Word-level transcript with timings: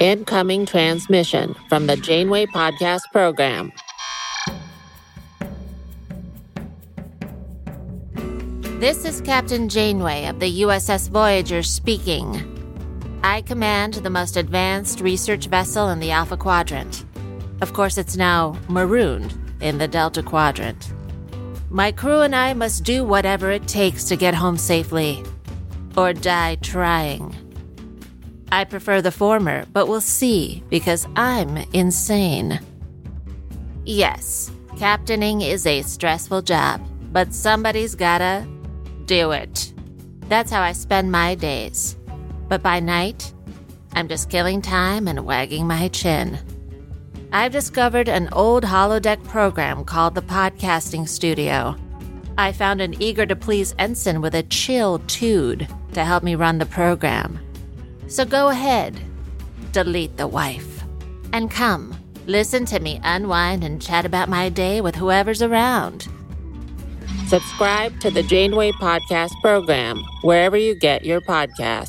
Incoming 0.00 0.64
transmission 0.64 1.56
from 1.68 1.86
the 1.86 1.96
Janeway 1.96 2.46
Podcast 2.46 3.02
Program. 3.12 3.72
This 8.80 9.04
is 9.04 9.20
Captain 9.22 9.68
Janeway 9.68 10.26
of 10.26 10.38
the 10.38 10.62
USS 10.62 11.10
Voyager 11.10 11.64
speaking. 11.64 12.54
I 13.24 13.42
command 13.42 13.94
the 13.94 14.10
most 14.10 14.36
advanced 14.36 15.00
research 15.00 15.48
vessel 15.48 15.88
in 15.88 15.98
the 15.98 16.12
Alpha 16.12 16.36
Quadrant. 16.36 17.04
Of 17.60 17.72
course, 17.72 17.98
it's 17.98 18.16
now 18.16 18.56
marooned 18.68 19.36
in 19.60 19.78
the 19.78 19.88
Delta 19.88 20.22
Quadrant. 20.22 20.92
My 21.70 21.90
crew 21.90 22.20
and 22.20 22.36
I 22.36 22.54
must 22.54 22.84
do 22.84 23.04
whatever 23.04 23.50
it 23.50 23.66
takes 23.66 24.04
to 24.04 24.16
get 24.16 24.34
home 24.34 24.56
safely, 24.56 25.24
or 25.96 26.12
die 26.12 26.54
trying. 26.62 27.34
I 28.50 28.64
prefer 28.64 29.02
the 29.02 29.12
former, 29.12 29.66
but 29.72 29.88
we'll 29.88 30.00
see 30.00 30.62
because 30.70 31.06
I'm 31.16 31.56
insane. 31.72 32.60
Yes, 33.84 34.50
captaining 34.78 35.42
is 35.42 35.66
a 35.66 35.82
stressful 35.82 36.42
job, 36.42 36.80
but 37.12 37.34
somebody's 37.34 37.94
gotta 37.94 38.46
do 39.04 39.32
it. 39.32 39.72
That's 40.28 40.50
how 40.50 40.62
I 40.62 40.72
spend 40.72 41.10
my 41.10 41.34
days. 41.34 41.96
But 42.48 42.62
by 42.62 42.80
night, 42.80 43.32
I'm 43.92 44.08
just 44.08 44.30
killing 44.30 44.62
time 44.62 45.08
and 45.08 45.24
wagging 45.24 45.66
my 45.66 45.88
chin. 45.88 46.38
I've 47.32 47.52
discovered 47.52 48.08
an 48.08 48.28
old 48.32 48.64
holodeck 48.64 49.22
program 49.24 49.84
called 49.84 50.14
the 50.14 50.22
Podcasting 50.22 51.06
Studio. 51.08 51.76
I 52.38 52.52
found 52.52 52.80
an 52.80 53.00
eager 53.02 53.26
to 53.26 53.36
please 53.36 53.74
ensign 53.78 54.20
with 54.20 54.34
a 54.34 54.44
chill 54.44 55.00
tude 55.00 55.68
to 55.92 56.04
help 56.04 56.22
me 56.22 56.36
run 56.36 56.58
the 56.58 56.66
program. 56.66 57.38
So 58.08 58.24
go 58.24 58.48
ahead, 58.48 58.98
delete 59.72 60.16
the 60.16 60.26
wife, 60.26 60.82
and 61.34 61.50
come, 61.50 61.94
listen 62.26 62.64
to 62.66 62.80
me 62.80 63.00
unwind 63.04 63.62
and 63.62 63.82
chat 63.82 64.06
about 64.06 64.30
my 64.30 64.48
day 64.48 64.80
with 64.80 64.94
whoever's 64.94 65.42
around. 65.42 66.08
Subscribe 67.26 68.00
to 68.00 68.10
the 68.10 68.22
Janeway 68.22 68.72
Podcast 68.72 69.38
program 69.42 70.02
wherever 70.22 70.56
you 70.56 70.74
get 70.74 71.04
your 71.04 71.20
podcasts. 71.20 71.88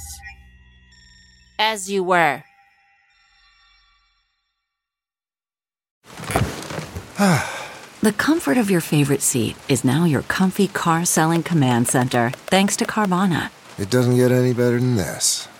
As 1.57 1.89
you 1.89 2.03
were. 2.03 2.43
The 8.01 8.13
comfort 8.13 8.57
of 8.57 8.71
your 8.71 8.79
favorite 8.79 9.21
seat 9.21 9.57
is 9.67 9.83
now 9.83 10.05
your 10.05 10.21
comfy 10.21 10.69
car 10.69 11.03
selling 11.03 11.43
command 11.43 11.89
center, 11.89 12.31
thanks 12.47 12.77
to 12.77 12.85
Carvana. 12.85 13.49
It 13.77 13.89
doesn't 13.89 14.15
get 14.15 14.31
any 14.31 14.53
better 14.53 14.79
than 14.79 14.95
this. 14.95 15.49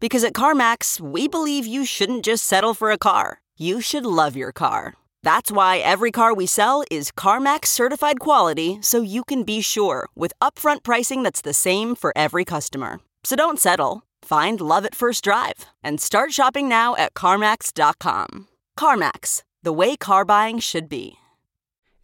Because 0.00 0.24
at 0.24 0.34
CarMax, 0.34 1.00
we 1.00 1.28
believe 1.28 1.66
you 1.66 1.84
shouldn't 1.84 2.24
just 2.24 2.44
settle 2.44 2.74
for 2.74 2.90
a 2.90 2.98
car, 2.98 3.40
you 3.56 3.80
should 3.80 4.04
love 4.04 4.36
your 4.36 4.52
car. 4.52 4.94
That's 5.22 5.50
why 5.50 5.78
every 5.78 6.10
car 6.10 6.34
we 6.34 6.44
sell 6.46 6.84
is 6.90 7.10
CarMax 7.10 7.66
certified 7.66 8.20
quality 8.20 8.78
so 8.82 9.00
you 9.00 9.24
can 9.24 9.42
be 9.42 9.62
sure 9.62 10.08
with 10.14 10.34
upfront 10.40 10.82
pricing 10.82 11.22
that's 11.22 11.40
the 11.40 11.54
same 11.54 11.94
for 11.94 12.12
every 12.14 12.44
customer. 12.44 13.00
So 13.24 13.34
don't 13.34 13.58
settle. 13.58 14.02
Find 14.22 14.60
love 14.60 14.84
at 14.84 14.94
first 14.94 15.24
drive 15.24 15.64
and 15.82 15.98
start 15.98 16.32
shopping 16.32 16.68
now 16.68 16.94
at 16.96 17.14
CarMax.com. 17.14 18.48
CarMax, 18.78 19.42
the 19.62 19.72
way 19.72 19.96
car 19.96 20.26
buying 20.26 20.58
should 20.58 20.90
be. 20.90 21.16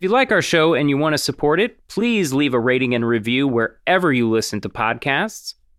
If 0.00 0.04
you 0.04 0.08
like 0.08 0.32
our 0.32 0.40
show 0.40 0.72
and 0.72 0.88
you 0.88 0.96
want 0.96 1.12
to 1.12 1.18
support 1.18 1.60
it, 1.60 1.86
please 1.88 2.32
leave 2.32 2.54
a 2.54 2.58
rating 2.58 2.94
and 2.94 3.06
review 3.06 3.46
wherever 3.46 4.10
you 4.10 4.30
listen 4.30 4.62
to 4.62 4.70
podcasts, 4.70 5.56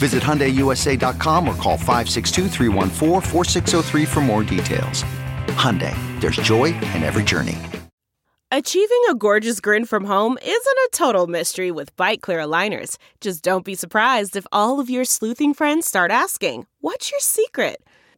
Visit 0.00 0.22
HyundaiUSA.com 0.22 1.46
or 1.46 1.54
call 1.56 1.76
562 1.76 2.48
for 4.06 4.20
more 4.20 4.42
details. 4.42 5.04
Hyundai, 5.60 5.94
there's 6.20 6.36
joy 6.36 6.64
in 6.94 7.02
every 7.02 7.22
journey. 7.22 7.58
Achieving 8.50 9.02
a 9.10 9.14
gorgeous 9.14 9.60
grin 9.60 9.84
from 9.84 10.06
home 10.06 10.38
isn't 10.42 10.78
a 10.86 10.88
total 10.92 11.26
mystery 11.26 11.70
with 11.70 11.94
Byte 11.96 12.22
clear 12.22 12.40
aligners. 12.40 12.96
Just 13.20 13.44
don't 13.44 13.64
be 13.64 13.74
surprised 13.74 14.36
if 14.36 14.46
all 14.50 14.80
of 14.80 14.88
your 14.88 15.04
sleuthing 15.04 15.52
friends 15.54 15.86
start 15.86 16.10
asking, 16.10 16.66
what's 16.80 17.10
your 17.10 17.20
secret? 17.20 17.76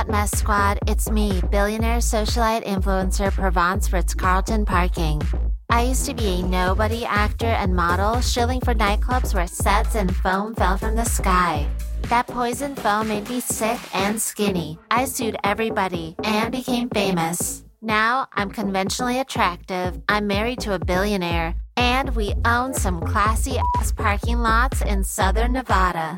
Hot 0.00 0.08
Mess 0.08 0.30
Squad, 0.30 0.78
it's 0.86 1.10
me, 1.10 1.42
billionaire 1.50 1.98
socialite 1.98 2.64
influencer 2.64 3.30
Provence 3.30 3.92
Ritz 3.92 4.14
Carlton 4.14 4.64
Parking. 4.64 5.20
I 5.68 5.82
used 5.82 6.06
to 6.06 6.14
be 6.14 6.40
a 6.40 6.42
nobody 6.42 7.04
actor 7.04 7.44
and 7.44 7.76
model, 7.76 8.22
shilling 8.22 8.62
for 8.62 8.72
nightclubs 8.72 9.34
where 9.34 9.46
sets 9.46 9.96
and 9.96 10.16
foam 10.16 10.54
fell 10.54 10.78
from 10.78 10.96
the 10.96 11.04
sky. 11.04 11.68
That 12.04 12.26
poison 12.26 12.74
foam 12.76 13.08
made 13.08 13.28
me 13.28 13.40
sick 13.40 13.78
and 13.94 14.18
skinny. 14.18 14.78
I 14.90 15.04
sued 15.04 15.36
everybody 15.44 16.16
and 16.24 16.50
became 16.50 16.88
famous. 16.88 17.62
Now 17.82 18.26
I'm 18.32 18.50
conventionally 18.50 19.20
attractive, 19.20 20.00
I'm 20.08 20.26
married 20.26 20.60
to 20.60 20.72
a 20.72 20.78
billionaire, 20.78 21.54
and 21.76 22.16
we 22.16 22.32
own 22.46 22.72
some 22.72 23.02
classy 23.02 23.58
ass 23.76 23.92
parking 23.92 24.38
lots 24.38 24.80
in 24.80 25.04
southern 25.04 25.52
Nevada. 25.52 26.16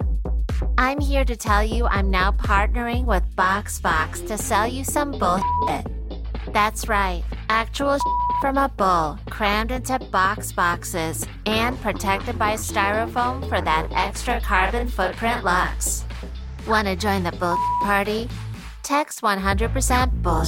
I'm 0.83 0.99
here 0.99 1.25
to 1.25 1.37
tell 1.37 1.63
you 1.63 1.87
I'm 1.87 2.11
now 2.11 2.33
partnering 2.33 3.05
with 3.05 3.23
BoxBox 3.37 4.27
to 4.27 4.37
sell 4.37 4.67
you 4.67 4.83
some 4.83 5.13
bullshit. 5.13 5.87
That's 6.53 6.89
right, 6.89 7.23
actual 7.49 7.99
from 8.41 8.59
a 8.59 8.69
bull, 8.69 9.17
crammed 9.31 9.71
into 9.71 10.01
box 10.11 10.51
boxes 10.51 11.25
and 11.47 11.81
protected 11.81 12.37
by 12.37 12.55
styrofoam 12.55 13.49
for 13.49 13.61
that 13.61 13.93
extra 13.93 14.41
carbon 14.41 14.89
footprint 14.89 15.45
lux. 15.45 16.05
Want 16.67 16.89
to 16.89 16.97
join 16.97 17.23
the 17.23 17.33
bull 17.39 17.57
party? 17.85 18.29
Text 18.83 19.23
100% 19.23 20.21
bull 20.21 20.45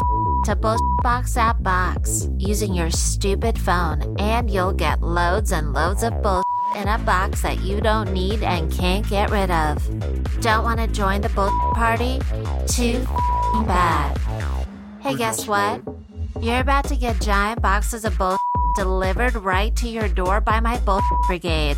to 0.46 0.56
bullbox 0.56 1.36
app 1.36 1.62
box 1.62 2.28
using 2.38 2.74
your 2.74 2.90
stupid 2.90 3.56
phone, 3.56 4.16
and 4.18 4.50
you'll 4.50 4.72
get 4.72 5.00
loads 5.00 5.52
and 5.52 5.72
loads 5.72 6.02
of 6.02 6.12
bull 6.24 6.43
in 6.74 6.88
a 6.88 6.98
box 6.98 7.42
that 7.42 7.60
you 7.60 7.80
don't 7.80 8.12
need 8.12 8.42
and 8.42 8.72
can't 8.72 9.08
get 9.08 9.30
rid 9.30 9.50
of. 9.50 9.78
Don't 10.40 10.64
want 10.64 10.80
to 10.80 10.86
join 10.86 11.20
the 11.20 11.28
bull 11.30 11.50
party? 11.74 12.20
Too 12.66 13.04
bad. 13.66 14.18
Hey, 15.00 15.14
guess 15.16 15.46
what? 15.46 15.82
You're 16.40 16.60
about 16.60 16.84
to 16.88 16.96
get 16.96 17.20
giant 17.20 17.62
boxes 17.62 18.04
of 18.04 18.16
bull 18.18 18.36
delivered 18.74 19.34
right 19.36 19.74
to 19.76 19.88
your 19.88 20.08
door 20.08 20.40
by 20.40 20.60
my 20.60 20.78
bull 20.80 21.00
brigade. 21.26 21.76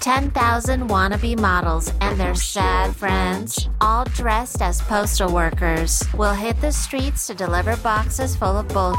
10,000 0.00 0.88
wannabe 0.88 1.38
models 1.40 1.92
and 2.00 2.20
their 2.20 2.34
sad 2.34 2.94
friends, 2.94 3.68
all 3.80 4.04
dressed 4.04 4.62
as 4.62 4.80
postal 4.82 5.32
workers, 5.32 6.02
will 6.14 6.34
hit 6.34 6.60
the 6.60 6.70
streets 6.70 7.26
to 7.26 7.34
deliver 7.34 7.76
boxes 7.78 8.36
full 8.36 8.56
of 8.56 8.68
bull. 8.68 8.94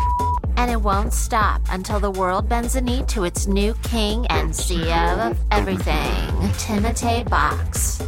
And 0.57 0.71
it 0.71 0.81
won't 0.81 1.13
stop 1.13 1.61
until 1.69 1.99
the 1.99 2.09
world 2.09 2.49
bends 2.49 2.75
a 2.75 2.81
knee 2.81 3.03
to 3.09 3.25
its 3.25 3.45
new 3.45 3.75
king 3.83 4.25
and 4.31 4.49
CEO 4.49 5.29
of 5.29 5.37
everything, 5.51 6.15
Timotei 6.57 7.29
Box. 7.29 8.01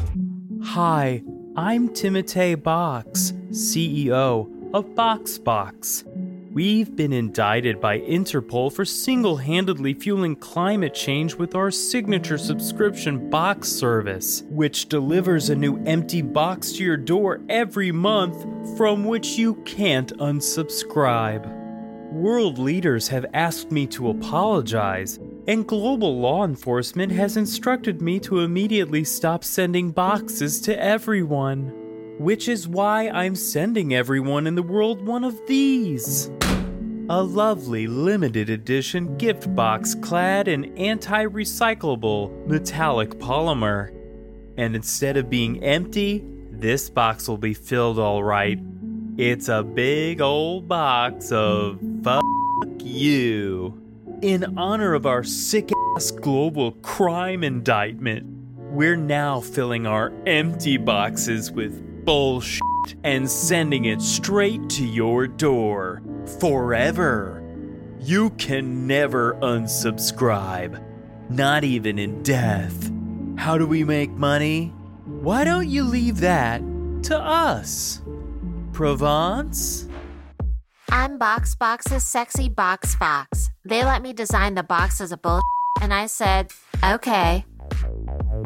Hi, 0.64 1.22
I'm 1.56 1.90
Timotei 1.90 2.62
Box, 2.62 3.34
CEO 3.52 4.74
of 4.74 4.86
BoxBox. 4.96 6.06
We've 6.52 6.96
been 6.96 7.14
indicted 7.14 7.80
by 7.80 8.00
Interpol 8.00 8.74
for 8.74 8.84
single 8.84 9.38
handedly 9.38 9.94
fueling 9.94 10.36
climate 10.36 10.96
change 10.96 11.36
with 11.36 11.54
our 11.54 11.70
signature 11.70 12.40
subscription 12.40 13.30
box 13.30 13.70
service, 13.70 14.44
which 14.50 14.90
delivers 14.90 15.52
a 15.52 15.56
new 15.56 15.78
empty 15.86 16.24
box 16.24 16.72
to 16.74 16.84
your 16.84 16.98
door 16.98 17.42
every 17.48 17.92
month 17.92 18.36
from 18.76 19.06
which 19.06 19.38
you 19.38 19.56
can't 19.66 20.12
unsubscribe. 20.18 21.59
World 22.12 22.58
leaders 22.58 23.08
have 23.10 23.28
asked 23.36 23.72
me 23.72 23.86
to 23.88 24.10
apologize, 24.10 25.20
and 25.48 25.68
global 25.68 26.20
law 26.20 26.44
enforcement 26.44 27.12
has 27.12 27.38
instructed 27.38 28.02
me 28.02 28.20
to 28.22 28.40
immediately 28.40 29.04
stop 29.04 29.44
sending 29.44 29.92
boxes 29.92 30.60
to 30.62 30.84
everyone. 30.84 31.72
Which 32.18 32.48
is 32.50 32.68
why 32.68 33.10
I'm 33.10 33.36
sending 33.36 33.94
everyone 33.94 34.48
in 34.48 34.56
the 34.56 34.64
world 34.64 35.06
one 35.06 35.24
of 35.24 35.40
these. 35.48 36.32
A 37.10 37.22
lovely 37.22 37.86
limited 37.86 38.50
edition 38.50 39.16
gift 39.18 39.56
box 39.56 39.94
clad 39.94 40.48
in 40.48 40.76
anti 40.80 41.26
recyclable 41.26 42.48
metallic 42.48 43.20
polymer. 43.20 43.96
And 44.58 44.76
instead 44.76 45.16
of 45.16 45.30
being 45.30 45.64
empty, 45.64 46.26
this 46.50 46.90
box 46.90 47.28
will 47.28 47.38
be 47.38 47.54
filled 47.54 48.00
all 48.00 48.24
right. 48.24 48.60
It's 49.22 49.50
a 49.50 49.64
big 49.64 50.22
old 50.22 50.70
box 50.70 51.34
of 51.34 51.78
fuck 52.06 52.24
you. 52.80 53.78
In 54.22 54.58
honor 54.58 54.94
of 54.94 55.06
our 55.06 55.26
sick 55.26 55.72
ass 55.98 56.10
global 56.12 56.72
crime 56.84 57.44
indictment, 57.44 58.26
we're 58.72 58.96
now 58.96 59.42
filling 59.42 59.86
our 59.86 60.14
empty 60.26 60.78
boxes 60.78 61.52
with 61.52 62.06
bullshit 62.06 62.62
and 63.04 63.30
sending 63.30 63.84
it 63.84 64.02
straight 64.02 64.70
to 64.70 64.86
your 64.86 65.28
door 65.28 66.02
forever. 66.40 67.44
You 68.00 68.30
can 68.38 68.88
never 68.88 69.34
unsubscribe, 69.42 70.82
not 71.30 71.66
even 71.66 72.00
in 72.00 72.24
death. 72.24 72.90
How 73.36 73.58
do 73.58 73.68
we 73.68 73.84
make 73.84 74.12
money? 74.12 74.68
Why 75.04 75.44
don't 75.44 75.68
you 75.68 75.84
leave 75.84 76.22
that 76.22 76.62
to 77.04 77.20
us? 77.20 78.00
Provence? 78.80 79.90
I'm 80.90 81.20
BoxBox's 81.20 82.06
sexy 82.06 82.48
box 82.48 82.96
fox. 82.96 83.50
They 83.66 83.84
let 83.84 84.02
me 84.02 84.14
design 84.14 84.56
the 84.56 84.64
boxes 84.64 85.12
of 85.12 85.22
bull, 85.22 85.42
and 85.82 85.94
I 85.94 86.06
said, 86.06 86.54
okay. 86.82 87.44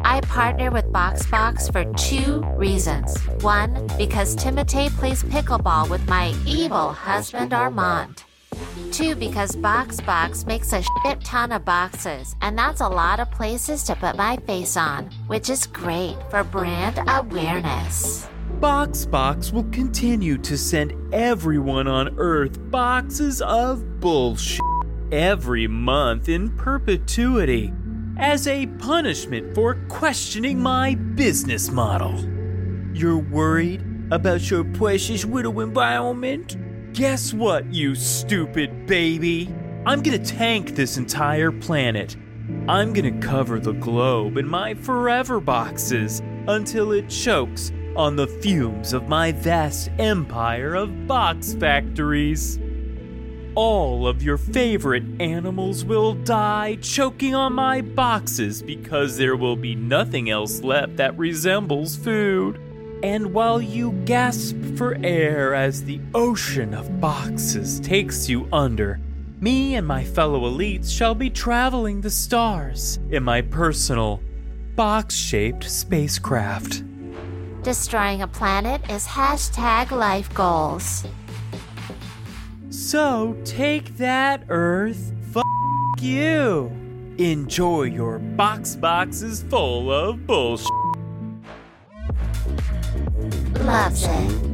I 0.03 0.21
partner 0.21 0.71
with 0.71 0.85
BoxBox 0.85 1.71
for 1.71 1.85
two 1.93 2.41
reasons. 2.57 3.15
One, 3.43 3.85
because 3.95 4.35
Timotei 4.35 4.89
plays 4.97 5.21
pickleball 5.21 5.87
with 5.87 6.09
my 6.09 6.33
evil 6.47 6.93
husband 6.93 7.53
Armand. 7.53 8.23
Two, 8.91 9.13
because 9.13 9.51
BoxBox 9.51 10.47
makes 10.47 10.73
a 10.73 10.81
shit 10.81 11.23
ton 11.23 11.51
of 11.51 11.63
boxes, 11.63 12.35
and 12.41 12.57
that's 12.57 12.81
a 12.81 12.89
lot 12.89 13.19
of 13.19 13.29
places 13.29 13.83
to 13.83 13.95
put 13.95 14.17
my 14.17 14.37
face 14.47 14.77
on, 14.77 15.11
which 15.27 15.51
is 15.51 15.67
great 15.67 16.17
for 16.31 16.43
brand 16.43 16.99
awareness. 17.07 18.27
BoxBox 18.63 19.51
will 19.51 19.65
continue 19.71 20.37
to 20.37 20.57
send 20.57 21.13
everyone 21.13 21.85
on 21.85 22.17
Earth 22.17 22.57
boxes 22.71 23.41
of 23.41 23.99
bullshit 23.99 24.61
every 25.11 25.67
month 25.67 26.29
in 26.29 26.49
perpetuity 26.55 27.73
as 28.17 28.47
a 28.47 28.67
punishment 28.79 29.53
for 29.53 29.75
questioning 29.89 30.61
my 30.61 30.95
business 30.95 31.71
model. 31.71 32.17
You're 32.93 33.17
worried 33.17 33.83
about 34.11 34.49
your 34.49 34.63
precious 34.63 35.25
little 35.25 35.59
environment? 35.59 36.55
Guess 36.93 37.33
what, 37.33 37.65
you 37.65 37.95
stupid 37.95 38.85
baby? 38.85 39.53
I'm 39.85 40.01
gonna 40.01 40.19
tank 40.19 40.73
this 40.73 40.95
entire 40.95 41.51
planet. 41.51 42.15
I'm 42.69 42.93
gonna 42.93 43.19
cover 43.19 43.59
the 43.59 43.73
globe 43.73 44.37
in 44.37 44.47
my 44.47 44.73
forever 44.73 45.41
boxes 45.41 46.21
until 46.47 46.93
it 46.93 47.09
chokes 47.09 47.73
on 47.95 48.15
the 48.15 48.27
fumes 48.27 48.93
of 48.93 49.07
my 49.07 49.31
vast 49.31 49.89
empire 49.99 50.75
of 50.75 51.07
box 51.07 51.53
factories. 51.53 52.59
All 53.55 54.07
of 54.07 54.23
your 54.23 54.37
favorite 54.37 55.03
animals 55.19 55.85
will 55.85 56.15
die 56.15 56.77
choking 56.81 57.35
on 57.35 57.53
my 57.53 57.81
boxes 57.81 58.63
because 58.63 59.17
there 59.17 59.35
will 59.35 59.55
be 59.55 59.75
nothing 59.75 60.31
else 60.31 60.61
left 60.63 60.95
that 60.97 61.17
resembles 61.17 61.95
food. 61.95 62.59
And 63.03 63.33
while 63.33 63.61
you 63.61 63.91
gasp 64.05 64.55
for 64.75 64.97
air 65.03 65.53
as 65.53 65.83
the 65.83 66.01
ocean 66.15 66.73
of 66.73 66.99
boxes 66.99 67.79
takes 67.81 68.27
you 68.27 68.47
under, 68.51 68.99
me 69.39 69.75
and 69.75 69.85
my 69.85 70.03
fellow 70.03 70.49
elites 70.49 70.89
shall 70.89 71.13
be 71.13 71.29
traveling 71.29 72.01
the 72.01 72.09
stars 72.09 72.97
in 73.11 73.21
my 73.21 73.41
personal 73.41 74.19
box 74.75 75.15
shaped 75.15 75.69
spacecraft. 75.69 76.83
Destroying 77.63 78.21
a 78.21 78.27
planet 78.27 78.81
is 78.89 79.07
hashtag 79.07 79.91
life 79.91 80.33
goals. 80.33 81.05
So 82.69 83.37
take 83.45 83.95
that, 83.95 84.43
Earth. 84.49 85.13
F 85.33 85.43
you. 86.01 86.69
Enjoy 87.17 87.83
your 87.83 88.19
box 88.19 88.75
boxes 88.75 89.43
full 89.43 89.89
of 89.93 90.27
bullshit. 90.27 90.67
Loves 93.61 94.07
it. 94.09 94.53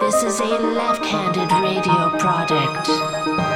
This 0.00 0.22
is 0.22 0.40
a 0.40 0.44
left 0.44 1.04
handed 1.04 1.50
radio 1.50 2.16
product. 2.16 3.55